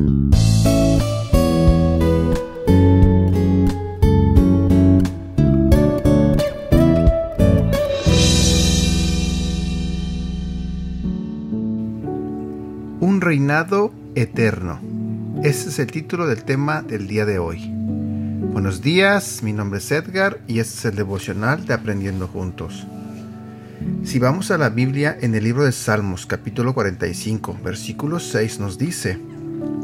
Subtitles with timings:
[0.00, 0.08] Un
[13.20, 14.80] reinado eterno.
[15.42, 17.70] Ese es el título del tema del día de hoy.
[17.70, 22.86] Buenos días, mi nombre es Edgar y este es el devocional de Aprendiendo Juntos.
[24.04, 28.78] Si vamos a la Biblia en el libro de Salmos capítulo 45 versículo 6 nos
[28.78, 29.18] dice,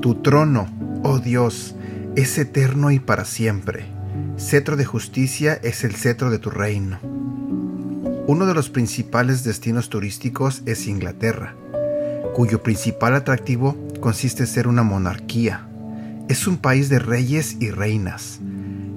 [0.00, 0.68] Tu trono,
[1.02, 1.74] oh Dios,
[2.16, 3.86] es eterno y para siempre.
[4.36, 6.98] Cetro de justicia es el cetro de tu reino.
[8.26, 11.54] Uno de los principales destinos turísticos es Inglaterra
[12.32, 15.66] cuyo principal atractivo consiste en ser una monarquía.
[16.28, 18.40] Es un país de reyes y reinas,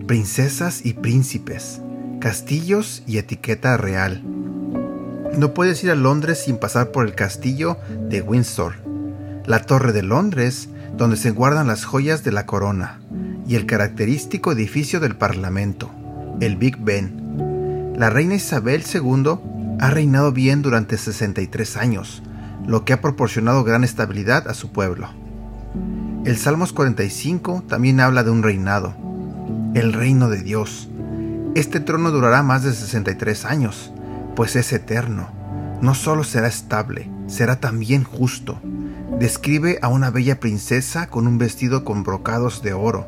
[0.08, 1.82] princesas y príncipes,
[2.20, 4.24] castillos y etiqueta real.
[5.38, 7.78] No puedes ir a Londres sin pasar por el castillo
[8.10, 8.76] de Windsor,
[9.48, 13.00] la Torre de Londres, donde se guardan las joyas de la corona,
[13.48, 15.92] y el característico edificio del Parlamento,
[16.42, 17.94] el Big Ben.
[17.96, 19.40] La reina Isabel II
[19.80, 22.24] ha reinado bien durante 63 años,
[22.66, 25.10] lo que ha proporcionado gran estabilidad a su pueblo.
[26.26, 28.96] El Salmos 45 también habla de un reinado,
[29.76, 30.90] el reino de Dios.
[31.54, 33.92] Este trono durará más de 63 años,
[34.36, 35.30] pues es eterno.
[35.82, 38.60] No solo será estable, será también justo.
[39.20, 43.08] Describe a una bella princesa con un vestido con brocados de oro,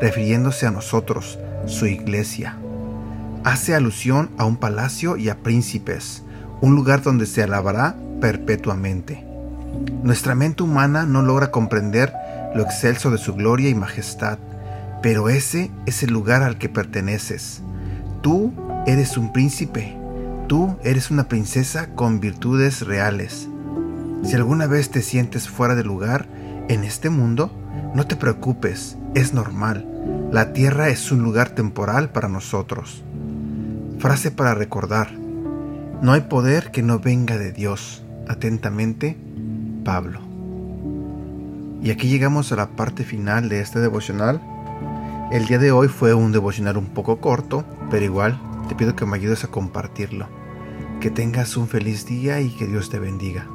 [0.00, 2.56] refiriéndose a nosotros, su iglesia.
[3.44, 6.22] Hace alusión a un palacio y a príncipes,
[6.60, 9.24] un lugar donde se alabará perpetuamente.
[10.02, 12.12] Nuestra mente humana no logra comprender
[12.54, 14.38] lo excelso de su gloria y majestad,
[15.02, 17.62] pero ese es el lugar al que perteneces.
[18.22, 18.52] Tú
[18.86, 19.96] eres un príncipe,
[20.48, 23.48] tú eres una princesa con virtudes reales.
[24.24, 26.26] Si alguna vez te sientes fuera de lugar
[26.68, 27.52] en este mundo,
[27.94, 29.86] no te preocupes, es normal.
[30.32, 33.04] La tierra es un lugar temporal para nosotros.
[33.98, 35.12] Frase para recordar.
[36.00, 38.02] No hay poder que no venga de Dios.
[38.26, 39.16] Atentamente,
[39.84, 40.20] Pablo.
[41.82, 44.40] Y aquí llegamos a la parte final de este devocional.
[45.30, 49.06] El día de hoy fue un devocional un poco corto, pero igual te pido que
[49.06, 50.37] me ayudes a compartirlo.
[51.00, 53.48] Que tengas un feliz día y que Dios te bendiga.